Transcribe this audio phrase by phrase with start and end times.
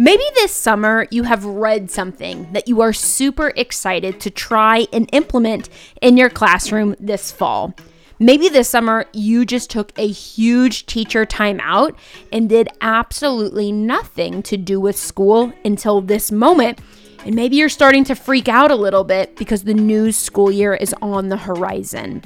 [0.00, 5.10] Maybe this summer you have read something that you are super excited to try and
[5.12, 5.68] implement
[6.00, 7.74] in your classroom this fall.
[8.20, 11.98] Maybe this summer you just took a huge teacher time out
[12.32, 16.78] and did absolutely nothing to do with school until this moment.
[17.24, 20.74] And maybe you're starting to freak out a little bit because the new school year
[20.74, 22.22] is on the horizon.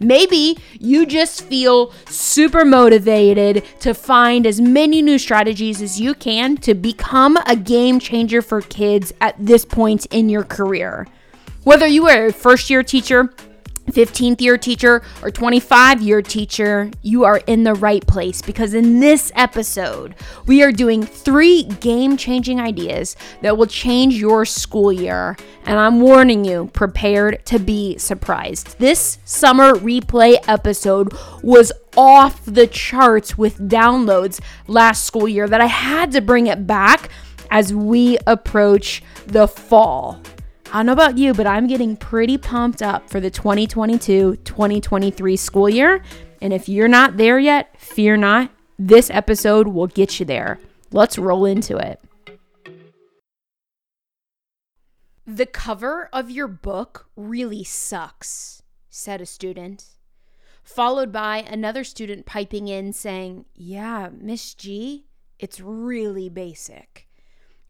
[0.00, 6.56] Maybe you just feel super motivated to find as many new strategies as you can
[6.58, 11.06] to become a game changer for kids at this point in your career.
[11.64, 13.32] Whether you are a first year teacher,
[13.92, 19.00] 15th year teacher or 25 year teacher, you are in the right place because in
[19.00, 20.14] this episode,
[20.46, 25.36] we are doing three game changing ideas that will change your school year.
[25.64, 28.78] And I'm warning you, prepared to be surprised.
[28.78, 35.66] This summer replay episode was off the charts with downloads last school year that I
[35.66, 37.10] had to bring it back
[37.50, 40.20] as we approach the fall.
[40.72, 45.36] I don't know about you, but I'm getting pretty pumped up for the 2022 2023
[45.36, 46.02] school year.
[46.40, 48.50] And if you're not there yet, fear not.
[48.78, 50.58] This episode will get you there.
[50.90, 52.00] Let's roll into it.
[55.26, 59.84] The cover of your book really sucks, said a student,
[60.64, 65.04] followed by another student piping in saying, Yeah, Miss G,
[65.38, 67.08] it's really basic.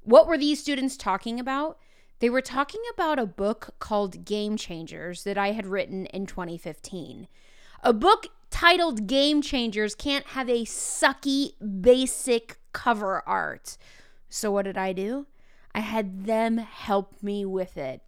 [0.05, 1.79] What were these students talking about?
[2.23, 7.27] They were talking about a book called Game Changers that I had written in 2015.
[7.83, 13.77] A book titled Game Changers can't have a sucky, basic cover art.
[14.29, 15.27] So, what did I do?
[15.75, 18.03] I had them help me with it.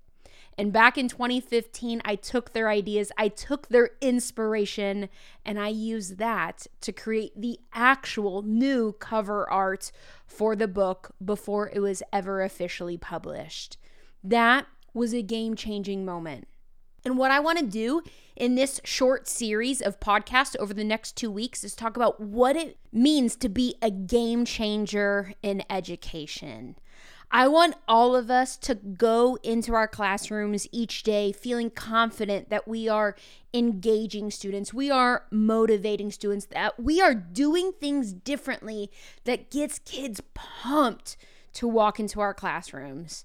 [0.56, 5.08] And back in 2015, I took their ideas, I took their inspiration,
[5.44, 9.90] and I used that to create the actual new cover art
[10.24, 13.76] for the book before it was ever officially published.
[14.24, 16.48] That was a game changing moment.
[17.04, 18.02] And what I want to do
[18.34, 22.56] in this short series of podcasts over the next two weeks is talk about what
[22.56, 26.76] it means to be a game changer in education.
[27.30, 32.66] I want all of us to go into our classrooms each day feeling confident that
[32.66, 33.16] we are
[33.52, 38.90] engaging students, we are motivating students, that we are doing things differently
[39.24, 41.16] that gets kids pumped
[41.54, 43.24] to walk into our classrooms.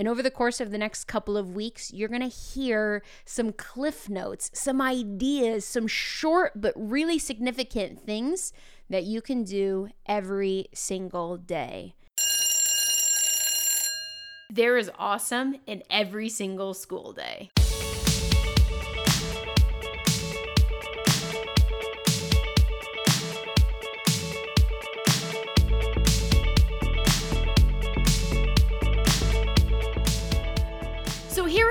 [0.00, 3.52] And over the course of the next couple of weeks, you're going to hear some
[3.52, 8.54] cliff notes, some ideas, some short but really significant things
[8.88, 11.96] that you can do every single day.
[14.48, 17.50] There is awesome in every single school day.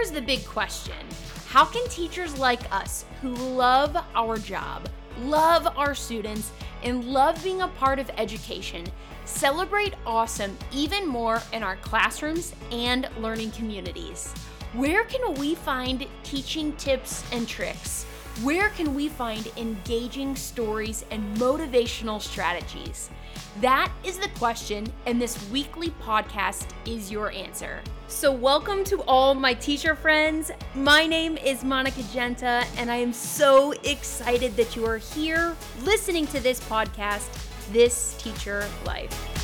[0.09, 0.95] So here is the big question
[1.49, 4.89] How can teachers like us who love our job,
[5.21, 8.85] love our students, and love being a part of education
[9.25, 14.33] celebrate awesome even more in our classrooms and learning communities?
[14.73, 18.05] Where can we find teaching tips and tricks?
[18.41, 23.11] Where can we find engaging stories and motivational strategies?
[23.61, 27.81] That is the question, and this weekly podcast is your answer.
[28.09, 30.49] So, welcome to all my teacher friends.
[30.73, 36.25] My name is Monica Genta, and I am so excited that you are here listening
[36.27, 37.29] to this podcast,
[37.71, 39.38] This Teacher Life.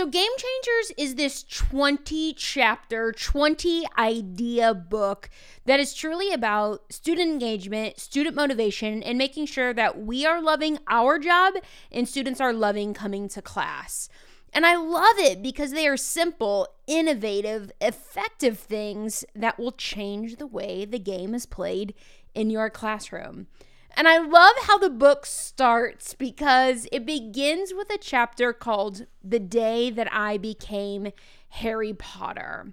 [0.00, 5.28] So, Game Changers is this 20 chapter, 20 idea book
[5.66, 10.78] that is truly about student engagement, student motivation, and making sure that we are loving
[10.88, 11.52] our job
[11.92, 14.08] and students are loving coming to class.
[14.54, 20.46] And I love it because they are simple, innovative, effective things that will change the
[20.46, 21.92] way the game is played
[22.34, 23.48] in your classroom.
[23.96, 29.38] And I love how the book starts because it begins with a chapter called The
[29.38, 31.12] Day That I Became
[31.50, 32.72] Harry Potter.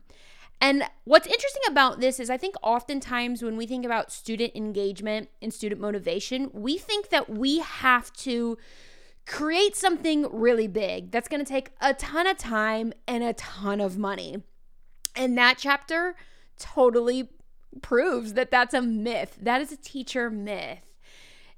[0.59, 5.29] And what's interesting about this is I think oftentimes when we think about student engagement
[5.41, 8.57] and student motivation, we think that we have to
[9.27, 13.81] create something really big that's going to take a ton of time and a ton
[13.81, 14.41] of money.
[15.15, 16.15] And that chapter
[16.57, 17.29] totally
[17.81, 19.37] proves that that's a myth.
[19.41, 20.86] That is a teacher myth.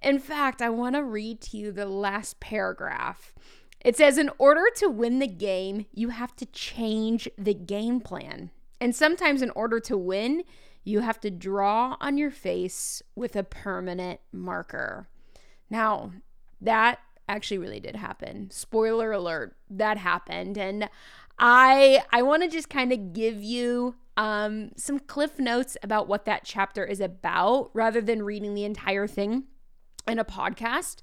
[0.01, 3.33] In fact, I want to read to you the last paragraph.
[3.81, 8.51] It says, In order to win the game, you have to change the game plan.
[8.79, 10.43] And sometimes, in order to win,
[10.83, 15.09] you have to draw on your face with a permanent marker.
[15.69, 16.13] Now,
[16.61, 18.49] that actually really did happen.
[18.51, 20.57] Spoiler alert, that happened.
[20.57, 20.89] And
[21.37, 26.25] I I want to just kind of give you um, some cliff notes about what
[26.25, 29.45] that chapter is about rather than reading the entire thing
[30.09, 30.97] in a podcast.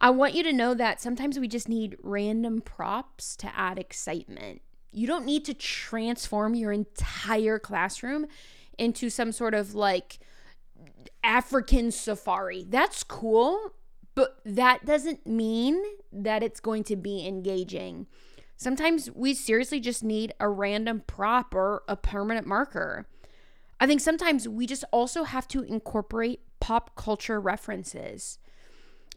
[0.00, 4.62] I want you to know that sometimes we just need random props to add excitement.
[4.92, 8.26] You don't need to transform your entire classroom
[8.78, 10.20] into some sort of like
[11.24, 12.64] African safari.
[12.68, 13.74] That's cool,
[14.14, 15.82] but that doesn't mean
[16.12, 18.06] that it's going to be engaging.
[18.56, 23.06] Sometimes we seriously just need a random prop or a permanent marker.
[23.80, 28.38] I think sometimes we just also have to incorporate pop culture references.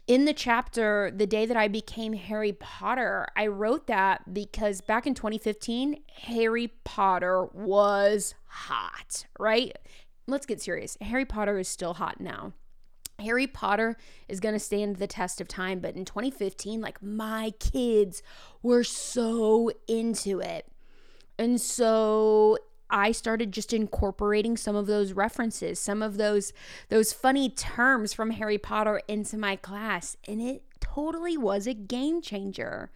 [0.06, 5.06] In the chapter, The Day That I Became Harry Potter, I wrote that because back
[5.06, 9.76] in 2015, Harry Potter was hot, right?
[10.26, 10.96] Let's get serious.
[11.00, 12.52] Harry Potter is still hot now.
[13.18, 13.96] Harry Potter
[14.28, 18.22] is going to stand the test of time, but in 2015, like my kids
[18.62, 20.66] were so into it.
[21.38, 22.58] And so
[22.92, 26.52] I started just incorporating some of those references, some of those
[26.88, 32.22] those funny terms from Harry Potter into my class, and it totally was a game
[32.22, 32.90] changer.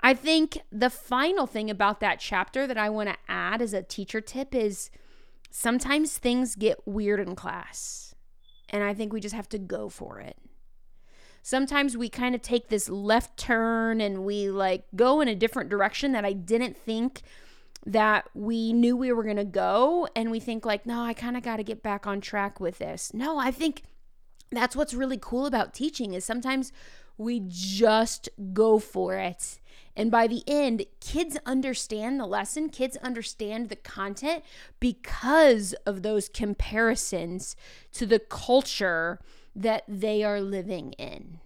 [0.00, 3.82] I think the final thing about that chapter that I want to add as a
[3.82, 4.90] teacher tip is
[5.50, 8.14] sometimes things get weird in class
[8.74, 10.36] and I think we just have to go for it.
[11.42, 15.70] Sometimes we kind of take this left turn and we like go in a different
[15.70, 17.22] direction that I didn't think
[17.86, 21.36] that we knew we were going to go and we think like no I kind
[21.36, 23.12] of got to get back on track with this.
[23.12, 23.82] No, I think
[24.50, 26.72] that's what's really cool about teaching is sometimes
[27.16, 29.60] we just go for it.
[29.96, 34.42] And by the end, kids understand the lesson, kids understand the content
[34.80, 37.54] because of those comparisons
[37.92, 39.20] to the culture
[39.54, 41.38] that they are living in.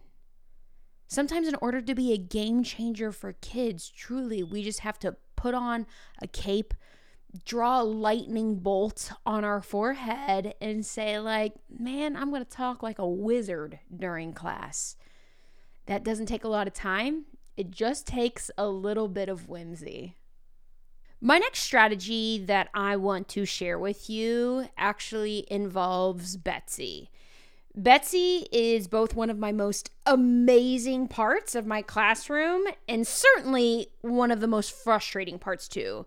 [1.09, 5.17] Sometimes, in order to be a game changer for kids, truly, we just have to
[5.37, 5.87] put on
[6.21, 6.75] a cape,
[7.47, 12.83] draw a lightning bolt on our forehead, and say, like, man, I'm going to talk
[12.83, 14.97] like a wizard during class.
[15.87, 17.25] That doesn't take a lot of time.
[17.57, 20.17] It just takes a little bit of whimsy.
[21.21, 27.11] My next strategy that I want to share with you actually involves Betsy.
[27.75, 34.31] Betsy is both one of my most amazing parts of my classroom and certainly one
[34.31, 36.07] of the most frustrating parts, too.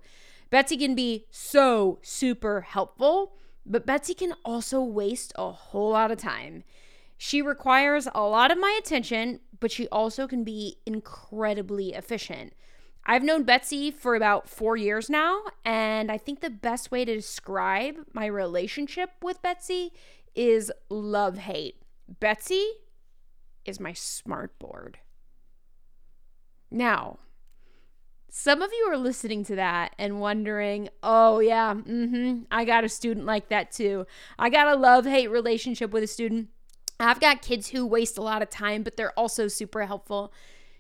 [0.50, 3.34] Betsy can be so super helpful,
[3.66, 6.64] but Betsy can also waste a whole lot of time.
[7.18, 12.54] She requires a lot of my attention, but she also can be incredibly efficient.
[13.06, 17.16] I've known Betsy for about four years now, and I think the best way to
[17.16, 19.94] describe my relationship with Betsy
[20.36, 21.76] is love hate.
[22.20, 22.66] Betsy
[23.66, 25.00] is my smart board.
[26.70, 27.20] Now,
[28.30, 32.90] some of you are listening to that and wondering, oh, yeah, mm-hmm, I got a
[32.90, 34.08] student like that too.
[34.40, 36.48] I got a love hate relationship with a student.
[37.00, 40.34] I've got kids who waste a lot of time, but they're also super helpful.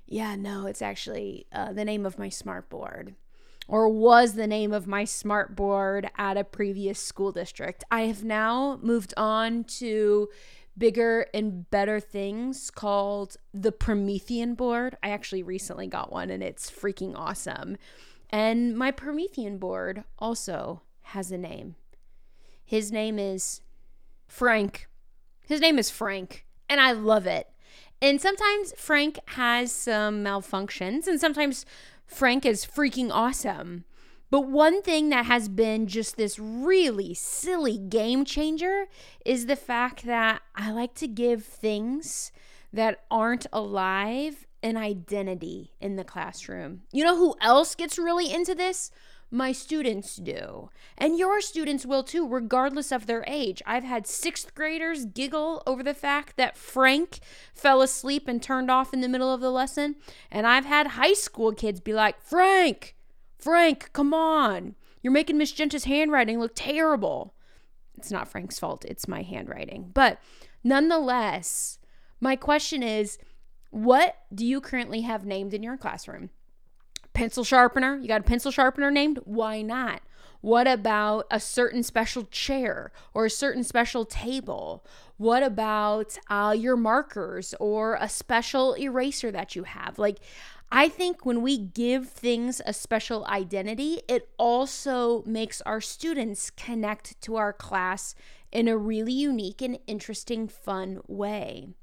[0.05, 3.15] Yeah, no, it's actually uh, the name of my smart board
[3.71, 7.85] or was the name of my smart board at a previous school district.
[7.89, 10.27] I have now moved on to
[10.77, 14.97] bigger and better things called the Promethean board.
[15.01, 17.77] I actually recently got one and it's freaking awesome.
[18.29, 21.75] And my Promethean board also has a name.
[22.65, 23.61] His name is
[24.27, 24.89] Frank.
[25.47, 27.47] His name is Frank, and I love it.
[28.01, 31.65] And sometimes Frank has some malfunctions, and sometimes
[32.11, 33.85] Frank is freaking awesome.
[34.29, 38.85] But one thing that has been just this really silly game changer
[39.25, 42.31] is the fact that I like to give things
[42.71, 46.81] that aren't alive an identity in the classroom.
[46.91, 48.91] You know who else gets really into this?
[49.31, 50.69] My students do.
[50.97, 53.61] And your students will too, regardless of their age.
[53.65, 57.19] I've had sixth graders giggle over the fact that Frank
[57.53, 59.95] fell asleep and turned off in the middle of the lesson.
[60.29, 62.95] And I've had high school kids be like, Frank,
[63.39, 64.75] Frank, come on.
[65.01, 67.33] You're making Miss Genta's handwriting look terrible.
[67.97, 69.91] It's not Frank's fault, it's my handwriting.
[69.93, 70.19] But
[70.63, 71.79] nonetheless,
[72.19, 73.17] my question is
[73.69, 76.29] what do you currently have named in your classroom?
[77.21, 77.99] Pencil sharpener?
[77.99, 79.19] You got a pencil sharpener named?
[79.25, 80.01] Why not?
[80.41, 84.83] What about a certain special chair or a certain special table?
[85.17, 89.99] What about uh, your markers or a special eraser that you have?
[89.99, 90.17] Like,
[90.71, 97.21] I think when we give things a special identity, it also makes our students connect
[97.21, 98.15] to our class
[98.51, 101.75] in a really unique and interesting, fun way.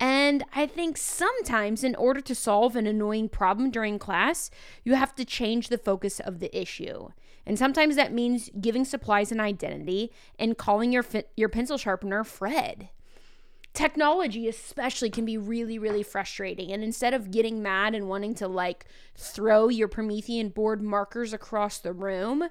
[0.00, 4.50] And I think sometimes, in order to solve an annoying problem during class,
[4.82, 7.08] you have to change the focus of the issue.
[7.46, 12.24] And sometimes that means giving supplies an identity and calling your, fi- your pencil sharpener
[12.24, 12.88] Fred.
[13.72, 16.70] Technology especially can be really really frustrating.
[16.70, 18.86] And instead of getting mad and wanting to like
[19.16, 22.48] throw your promethean board markers across the room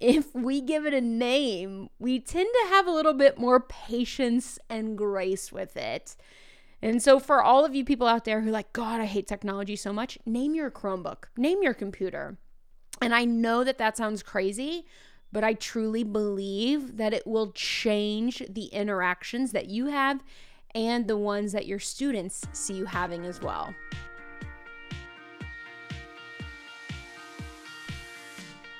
[0.00, 4.58] if we give it a name we tend to have a little bit more patience
[4.68, 6.16] and grace with it
[6.82, 9.76] and so for all of you people out there who like god i hate technology
[9.76, 12.38] so much name your chromebook name your computer
[13.00, 14.86] and i know that that sounds crazy
[15.32, 20.22] but I truly believe that it will change the interactions that you have
[20.74, 23.74] and the ones that your students see you having as well.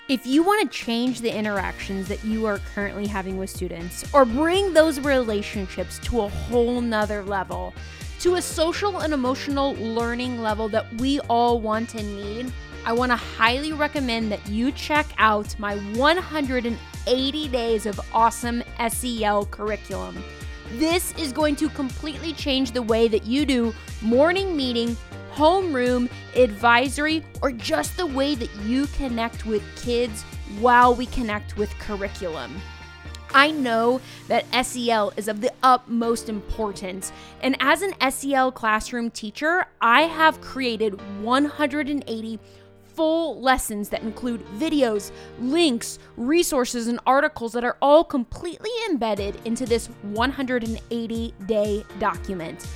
[0.08, 4.24] If you want to change the interactions that you are currently having with students or
[4.24, 7.74] bring those relationships to a whole nother level,
[8.20, 12.52] to a social and emotional learning level that we all want and need,
[12.84, 19.46] I want to highly recommend that you check out my 180 days of awesome SEL
[19.46, 20.22] curriculum.
[20.74, 24.96] This is going to completely change the way that you do morning meeting,
[25.36, 30.22] homeroom, advisory, or just the way that you connect with kids
[30.60, 32.60] while we connect with curriculum.
[33.34, 37.12] I know that SEL is of the utmost importance.
[37.42, 42.38] And as an SEL classroom teacher, I have created 180
[42.94, 49.66] full lessons that include videos, links, resources, and articles that are all completely embedded into
[49.66, 52.66] this 180 day document.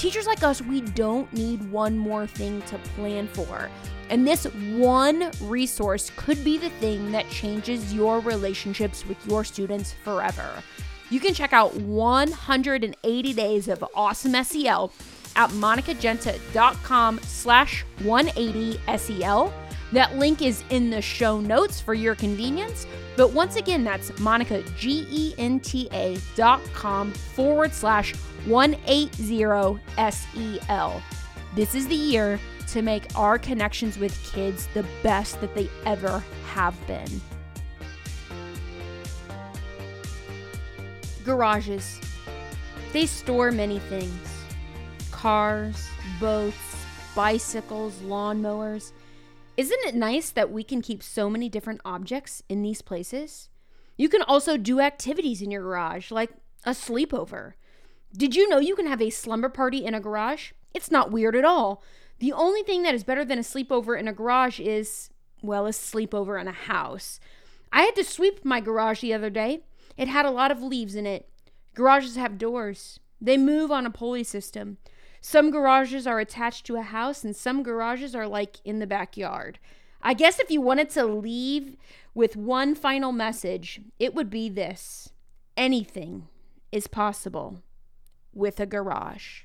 [0.00, 3.68] Teachers like us, we don't need one more thing to plan for.
[4.08, 4.46] And this
[4.78, 10.62] one resource could be the thing that changes your relationships with your students forever.
[11.10, 14.90] You can check out 180 days of awesome SEL
[15.36, 19.52] at monicagenta.com slash 180SEL.
[19.92, 22.86] That link is in the show notes for your convenience.
[23.18, 28.14] But once again, that's monicagenta dot com forward slash
[28.46, 31.02] 180SEL.
[31.54, 36.22] This is the year to make our connections with kids the best that they ever
[36.46, 37.20] have been.
[41.24, 42.00] Garages.
[42.92, 44.28] They store many things
[45.10, 45.86] cars,
[46.18, 46.56] boats,
[47.14, 48.92] bicycles, lawnmowers.
[49.56, 53.50] Isn't it nice that we can keep so many different objects in these places?
[53.98, 56.30] You can also do activities in your garage, like
[56.64, 57.52] a sleepover.
[58.16, 60.50] Did you know you can have a slumber party in a garage?
[60.74, 61.82] It's not weird at all.
[62.18, 65.10] The only thing that is better than a sleepover in a garage is,
[65.42, 67.20] well, a sleepover in a house.
[67.72, 69.60] I had to sweep my garage the other day.
[69.96, 71.28] It had a lot of leaves in it.
[71.74, 74.78] Garages have doors, they move on a pulley system.
[75.20, 79.58] Some garages are attached to a house, and some garages are like in the backyard.
[80.02, 81.76] I guess if you wanted to leave
[82.14, 85.10] with one final message, it would be this
[85.56, 86.26] anything
[86.72, 87.62] is possible
[88.32, 89.42] with a garage.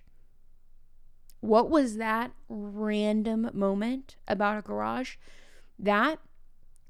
[1.41, 5.15] What was that random moment about a garage?
[5.77, 6.19] That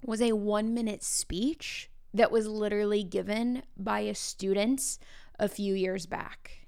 [0.06, 4.98] was a one minute speech that was literally given by a student
[5.38, 6.66] a few years back.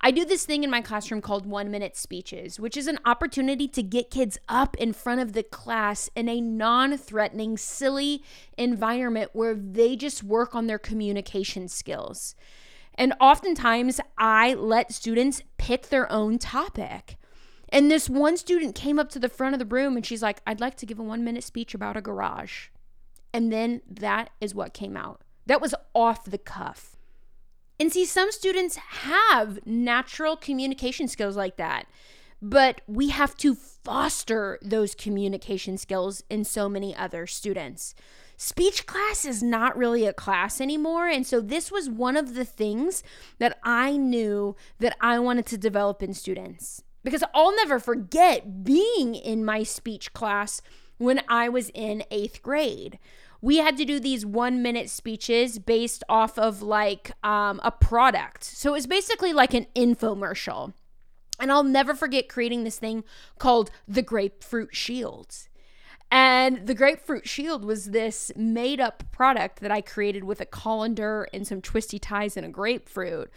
[0.00, 3.68] I do this thing in my classroom called one minute speeches, which is an opportunity
[3.68, 8.24] to get kids up in front of the class in a non threatening, silly
[8.58, 12.34] environment where they just work on their communication skills.
[12.94, 17.16] And oftentimes, I let students pick their own topic.
[17.70, 20.42] And this one student came up to the front of the room and she's like,
[20.46, 22.68] I'd like to give a one minute speech about a garage.
[23.32, 25.22] And then that is what came out.
[25.46, 26.96] That was off the cuff.
[27.80, 31.86] And see, some students have natural communication skills like that,
[32.40, 37.94] but we have to foster those communication skills in so many other students.
[38.44, 41.06] Speech class is not really a class anymore.
[41.06, 43.04] And so, this was one of the things
[43.38, 46.82] that I knew that I wanted to develop in students.
[47.04, 50.60] Because I'll never forget being in my speech class
[50.98, 52.98] when I was in eighth grade
[53.40, 58.44] we had to do these one minute speeches based off of like um, a product.
[58.44, 60.74] So it was basically like an infomercial.
[61.40, 63.02] And I'll never forget creating this thing
[63.38, 65.48] called the Grapefruit Shield.
[66.12, 71.26] And the Grapefruit Shield was this made up product that I created with a colander
[71.32, 73.32] and some twisty ties and a grapefruit.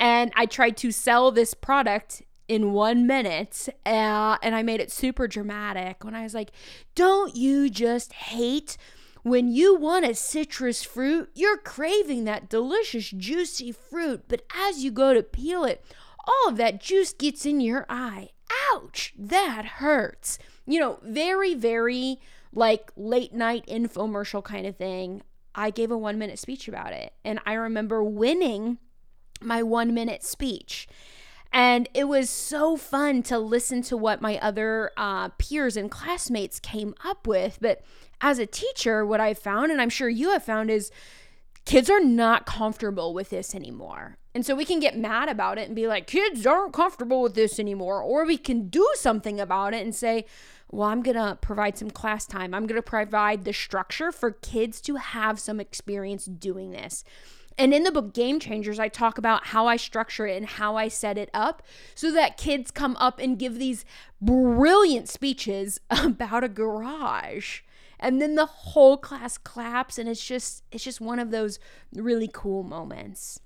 [0.00, 4.90] And I tried to sell this product in one minute uh, and I made it
[4.90, 6.52] super dramatic when I was like,
[6.94, 8.78] Don't you just hate
[9.22, 11.28] when you want a citrus fruit?
[11.34, 15.84] You're craving that delicious, juicy fruit, but as you go to peel it,
[16.26, 18.30] all of that juice gets in your eye.
[18.72, 20.38] Ouch, that hurts.
[20.66, 22.20] You know, very, very
[22.52, 25.22] like late night infomercial kind of thing.
[25.54, 27.12] I gave a one minute speech about it.
[27.24, 28.78] And I remember winning
[29.40, 30.88] my one minute speech.
[31.52, 36.58] And it was so fun to listen to what my other uh, peers and classmates
[36.58, 37.58] came up with.
[37.60, 37.82] But
[38.20, 40.90] as a teacher, what I found, and I'm sure you have found, is
[41.64, 44.18] kids are not comfortable with this anymore.
[44.34, 47.34] And so we can get mad about it and be like, kids aren't comfortable with
[47.34, 48.02] this anymore.
[48.02, 50.26] Or we can do something about it and say,
[50.70, 52.54] well, I'm going to provide some class time.
[52.54, 57.04] I'm going to provide the structure for kids to have some experience doing this.
[57.56, 60.76] And in the book Game Changers, I talk about how I structure it and how
[60.76, 61.62] I set it up
[61.94, 63.84] so that kids come up and give these
[64.20, 67.60] brilliant speeches about a garage.
[68.00, 71.60] And then the whole class claps and it's just it's just one of those
[71.94, 73.40] really cool moments.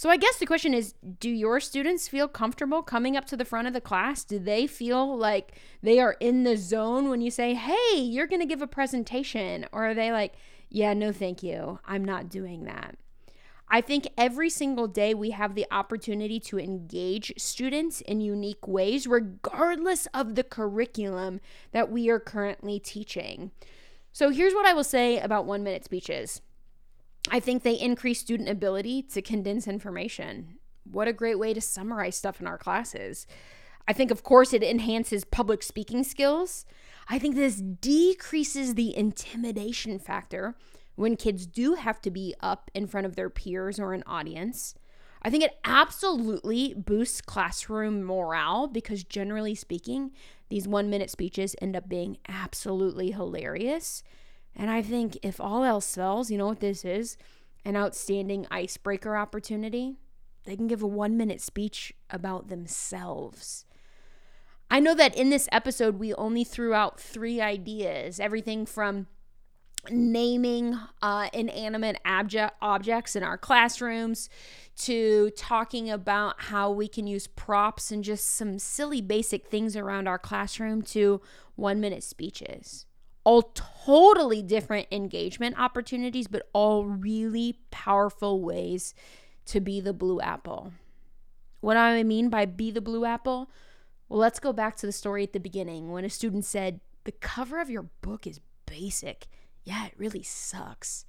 [0.00, 3.44] So I guess the question is do your students feel comfortable coming up to the
[3.44, 4.24] front of the class?
[4.24, 8.40] Do they feel like they are in the zone when you say, "Hey, you're going
[8.40, 10.32] to give a presentation?" Or are they like,
[10.70, 11.80] "Yeah, no thank you.
[11.84, 12.96] I'm not doing that."
[13.68, 19.06] I think every single day we have the opportunity to engage students in unique ways,
[19.06, 21.42] regardless of the curriculum
[21.72, 23.50] that we are currently teaching.
[24.14, 26.40] So here's what I will say about one minute speeches
[27.28, 30.58] I think they increase student ability to condense information.
[30.84, 33.26] What a great way to summarize stuff in our classes.
[33.86, 36.64] I think, of course, it enhances public speaking skills.
[37.08, 40.54] I think this decreases the intimidation factor
[40.94, 44.74] when kids do have to be up in front of their peers or an audience.
[45.22, 50.12] I think it absolutely boosts classroom morale because, generally speaking,
[50.48, 54.02] these one minute speeches end up being absolutely hilarious.
[54.54, 57.16] And I think if all else fails, you know what this is?
[57.64, 59.96] An outstanding icebreaker opportunity.
[60.44, 63.64] They can give a one minute speech about themselves.
[64.70, 69.08] I know that in this episode, we only threw out three ideas everything from
[69.90, 74.28] naming uh, inanimate abject objects in our classrooms
[74.76, 80.06] to talking about how we can use props and just some silly basic things around
[80.06, 81.20] our classroom to
[81.56, 82.86] one minute speeches
[83.24, 88.94] all totally different engagement opportunities, but all really powerful ways
[89.46, 90.72] to be the blue apple.
[91.60, 93.50] What do I mean by be the blue apple?
[94.08, 97.12] Well, let's go back to the story at the beginning when a student said, The
[97.12, 99.26] cover of your book is basic.
[99.64, 101.04] Yeah, it really sucks.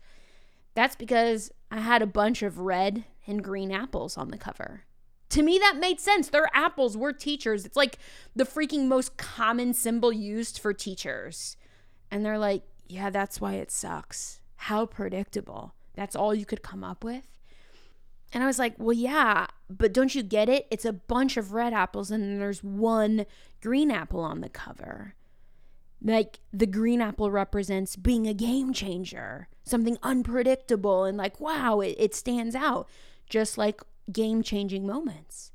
[0.73, 4.83] That's because I had a bunch of red and green apples on the cover.
[5.29, 6.29] To me, that made sense.
[6.29, 6.97] They're apples.
[6.97, 7.65] We're teachers.
[7.65, 7.97] It's like
[8.35, 11.55] the freaking most common symbol used for teachers.
[12.11, 14.41] And they're like, yeah, that's why it sucks.
[14.57, 15.73] How predictable.
[15.95, 17.25] That's all you could come up with.
[18.33, 20.67] And I was like, well, yeah, but don't you get it?
[20.71, 23.25] It's a bunch of red apples and there's one
[23.61, 25.15] green apple on the cover.
[26.03, 31.95] Like the green apple represents being a game changer, something unpredictable and like, wow, it,
[31.99, 32.87] it stands out,
[33.29, 35.51] just like game changing moments.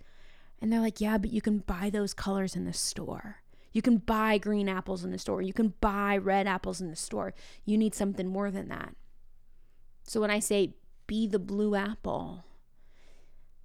[0.60, 3.42] And they're like, yeah, but you can buy those colors in the store.
[3.76, 5.42] You can buy green apples in the store.
[5.42, 7.34] You can buy red apples in the store.
[7.66, 8.96] You need something more than that.
[10.02, 12.42] So when I say be the blue apple,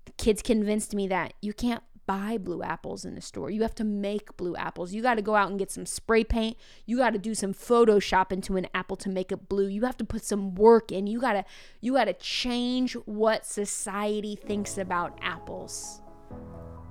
[0.04, 3.50] the kids convinced me that you can't buy blue apples in the store.
[3.52, 4.92] You have to make blue apples.
[4.92, 6.58] You got to go out and get some spray paint.
[6.86, 9.68] You got to do some Photoshop into an apple to make it blue.
[9.68, 11.08] You have to put some work in.
[11.08, 11.46] You got to
[11.80, 16.02] you got to change what society thinks about apples.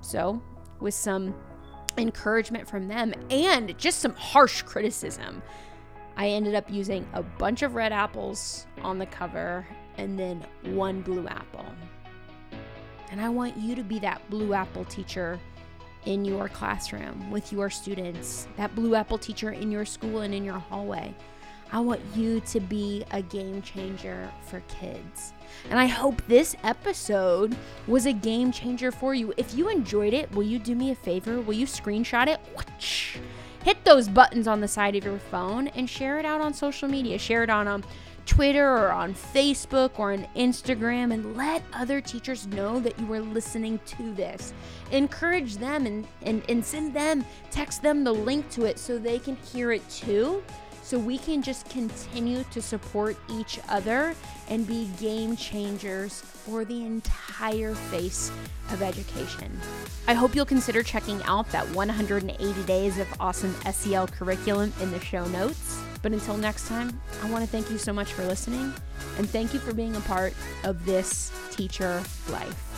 [0.00, 0.42] So,
[0.80, 1.34] with some
[1.98, 5.42] encouragement from them and just some harsh criticism.
[6.16, 11.02] I ended up using a bunch of red apples on the cover and then one
[11.02, 11.66] blue apple.
[13.10, 15.40] And I want you to be that blue apple teacher
[16.06, 20.44] in your classroom with your students, that blue apple teacher in your school and in
[20.44, 21.14] your hallway.
[21.72, 25.32] I want you to be a game changer for kids.
[25.68, 27.56] And I hope this episode
[27.86, 29.32] was a game changer for you.
[29.36, 31.40] If you enjoyed it, will you do me a favor?
[31.40, 32.40] Will you screenshot it?
[33.64, 36.88] Hit those buttons on the side of your phone and share it out on social
[36.88, 37.18] media.
[37.18, 37.84] Share it on um,
[38.26, 43.20] Twitter or on Facebook or on Instagram and let other teachers know that you are
[43.20, 44.54] listening to this.
[44.92, 49.18] Encourage them and, and, and send them, text them the link to it so they
[49.18, 50.42] can hear it too
[50.90, 54.12] so we can just continue to support each other
[54.48, 58.32] and be game changers for the entire face
[58.72, 59.56] of education.
[60.08, 64.98] I hope you'll consider checking out that 180 days of awesome SEL curriculum in the
[64.98, 65.80] show notes.
[66.02, 68.74] But until next time, I want to thank you so much for listening
[69.16, 72.69] and thank you for being a part of this teacher life.